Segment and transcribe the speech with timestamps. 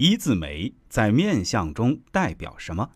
[0.00, 2.92] 一字眉在面相中代表什么？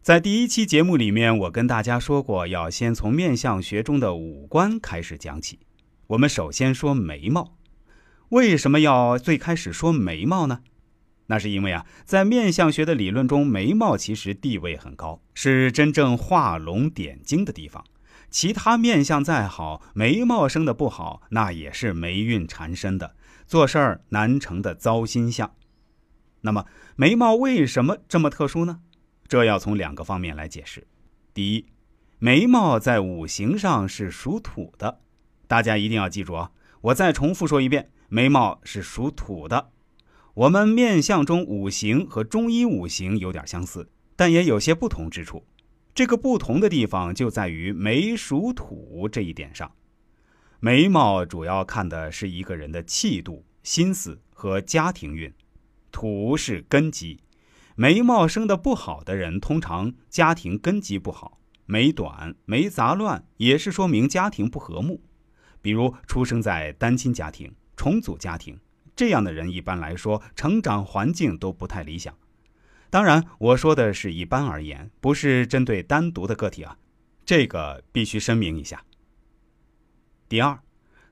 [0.00, 5.58] 在第一期节目里面，我跟大家说过，要先从面相学中的五官开始讲起。
[6.06, 7.56] 我们首先说眉毛，
[8.28, 10.60] 为什么要最开始说眉毛呢？
[11.26, 17.84] 那是因为啊，在面相学的理论中，眉毛其实地位很高，是真正画龙点睛的地方。
[18.30, 23.15] 其他面相再好，眉毛生的不好，那也是霉运缠身的，
[23.46, 25.54] 做事儿难成的糟心相。
[26.40, 28.80] 那么，眉毛为什么这么特殊呢？
[29.28, 30.86] 这要从两个方面来解释。
[31.32, 31.66] 第一，
[32.18, 35.00] 眉毛在五行上是属土的，
[35.46, 36.52] 大家一定要记住啊！
[36.80, 39.70] 我再重复说一遍，眉毛是属土的。
[40.34, 45.44] 我们面相中五行和中医五行有点相似，但也有些不同之处。
[45.94, 49.72] 这个不同的地方就在于眉属土这一点上。
[50.66, 55.32] 眉毛主要看的是一个人的气度、心思和家庭运，
[55.92, 57.20] 土是根基。
[57.76, 65.00] 眉毛生的不好的人，通常家庭根基不好，眉短、眉杂乱，也是说明家庭不和睦。
[65.62, 68.58] 比如出生在单亲家庭、重组家庭。
[68.96, 72.12] 这样的人一般来说，成长环境都不太理想。
[72.90, 76.76] 当然，我说的是一般而言，不是针对单独的个体啊，
[77.24, 78.82] 这个必须声明一下。
[80.28, 80.58] 第二，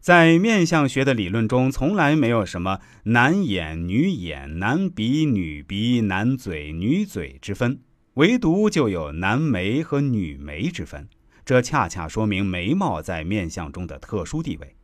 [0.01, 7.79] 在面相学的理论中，从来没有什么男眼、女眼、男鼻、女鼻、男嘴、女嘴之分，
[8.15, 11.09] 唯独就有男眉和女眉之分。
[11.45, 14.75] 这恰恰说明眉毛在面相中的特殊地位。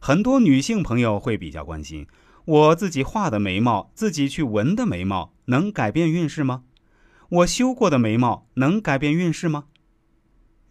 [0.00, 2.08] 很多女性朋友会比较关心，
[2.44, 6.64] 我自己画的眉毛，自己去纹的眉毛，能改变运势吗？
[7.28, 9.66] 我修过的眉毛能改变运势吗？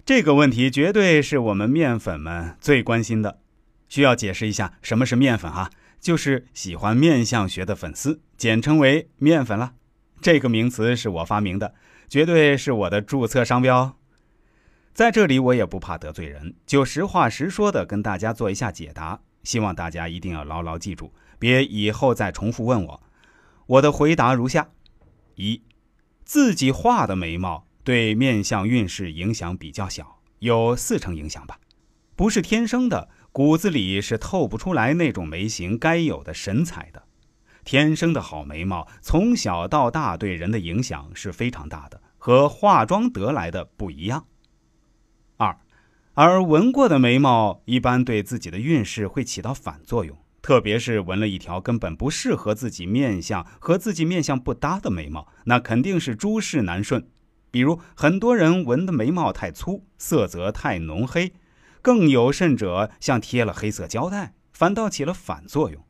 [0.05, 3.39] 这个问题绝对是我们面粉们最关心的。
[3.87, 5.69] 需要解释一下什么是面粉啊？
[6.01, 9.75] 就是喜欢面相学的粉丝，简称为面粉了。
[10.21, 11.73] 这个名词是我发明的，
[12.09, 13.97] 绝对是我的注册商标。
[14.93, 19.21] 在这里，我也不怕得罪人，就实话实说的跟大家做一下解答。
[19.43, 23.03] 希望大家一定要牢牢记住，别以后再重复问我。
[23.67, 24.69] 我的回答如下：
[25.35, 25.61] 一，
[26.25, 31.59] 自己画的眉毛对面相运势影响比较小，有四成影响吧，
[32.15, 37.03] 不是天生的，骨子里是透不出来那种眉形该有的神采的。
[37.65, 44.27] 天生的好眉毛，从小到大对人的影响是非常大的，和化妆得来的不一样。
[45.37, 45.57] 二，
[46.13, 57.07] 而纹过的眉毛一般对自己的运势会起到反作用，特别是纹了一条根本不适合自己面相和自己面相不搭的眉毛，那肯定是诸事难顺。
[57.53, 61.33] 比如很多人纹的眉毛太粗，色泽太浓黑，
[61.83, 65.85] 更有甚者像贴了黑色胶带，反倒起了反作用。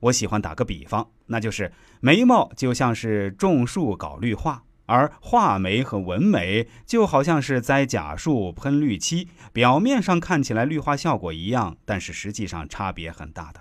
[0.00, 4.64] 我喜欢打个比方，那就是眉毛就像是种树搞绿化。
[4.86, 13.60] 而画眉和纹眉就好像是栽假树、喷绿漆，表面上看起来绿化效果一样，但是实际上差别很大的，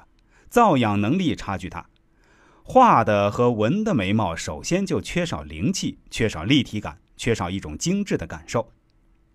[0.50, 1.88] 造养能力差距大。
[2.64, 8.74] 画的和纹的眉毛首先就缺少灵气，缺少立体感，缺少一种精致的感受。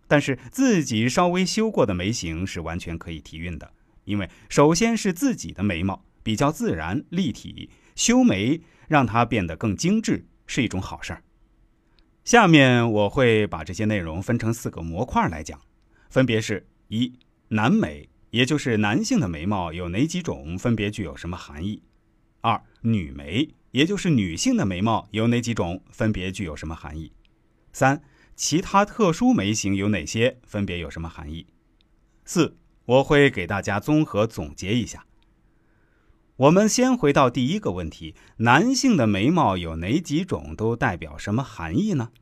[0.09, 11.23] 但是自己稍微修过的眉形是完全可以提运的，因为首先是自己的眉毛比较自然立体，修眉让它变得更精致是一种好事儿。
[12.25, 15.61] 下面我会把这些内容分成四个模块来讲，
[16.11, 17.13] 分别是：一、
[17.51, 21.83] 男眉，也就是男性的眉毛有哪几种，分别具有什么含义；
[22.41, 27.13] 二、女眉，也就是女性的眉毛有哪几种，分别具有什么含义；
[27.77, 28.01] 三、
[28.35, 31.45] 其他特殊眉形有哪些，分别有什么含义；
[32.25, 32.57] 四、
[32.87, 35.05] 我会给大家综合总结一下。
[36.37, 42.13] 我们先回到第一个问题：男性的眉毛有哪几种，都代表什么含义呢？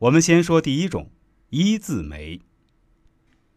[0.00, 1.12] 我们先说第一种，
[1.50, 2.40] 一字眉。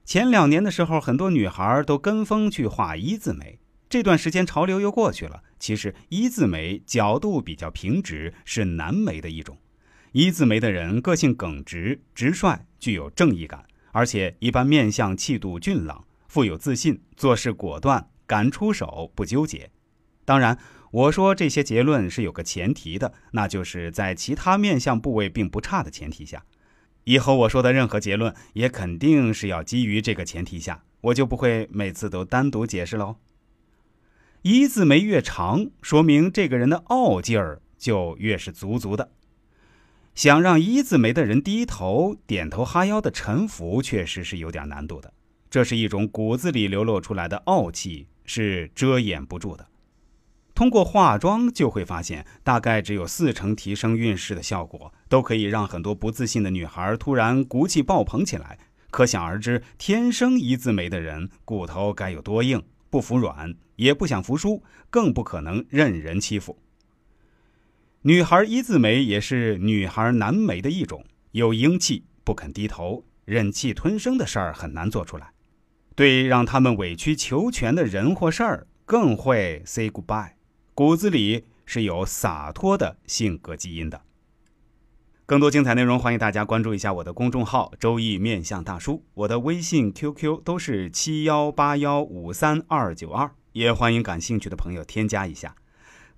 [0.06, 3.58] 前两年的时候，很多女孩都跟风去画一字眉，
[3.90, 5.42] 这段时间潮流又过去了。
[5.58, 9.58] 其实一字眉角度比较平直，是男眉的一种。
[10.12, 18.08] 一字眉的人个性耿直、直率，具有正义感，而且一般面相气度俊朗，富有自信，做事果断。
[18.28, 19.72] 敢出手不纠结，
[20.24, 20.58] 当然，
[20.92, 26.46] 我说这些结论是有个前提的，那就是在其他面相部位并不差的前提下。
[27.04, 33.18] 以后我说的任何结论也肯定是要基于这个前提下，我就不会每次都单独解释喽。
[34.44, 39.12] 一字眉越长，说明这个人的傲劲儿就越是足足的。
[40.16, 45.14] 想让一字眉的人低头、点头哈腰的臣服，确实是有点难度的。
[45.50, 48.08] 这是一种骨子里流露出来的傲气。
[48.24, 49.68] 是遮掩不住的。
[50.56, 58.58] 通过化妆就会发现，大概只有四成提升运势的效果，都可以让很多不自信的女孩突然骨气爆棚起来。
[58.90, 66.58] 可想而知，天生一字眉的人骨头该有多硬，不服软，也不想服输，更不可能任人欺负。
[68.04, 75.34] 女孩一字眉也是女孩难眉的一种，有英气，不肯低头，忍气吞声的事儿很难做出来。
[75.94, 80.32] 对让他们委曲求全的人或事儿，更会 say goodbye。
[80.74, 84.02] 骨子里是有洒脱的性格基因的。
[85.28, 95.56] 更多精彩内容，欢迎大家关注一下我的公众号“周易面相大叔”，我的微信、QQ 都是七幺八幺五三二九二，也欢迎感兴趣的朋友添加一下。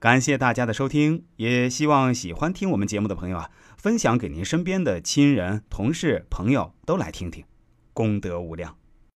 [0.04, 7.46] 感谢大家的收听，也希望喜欢听我们节目的朋友啊，分享给您身边的亲人、同事、朋友都来听听，
[7.94, 8.76] 功德无量。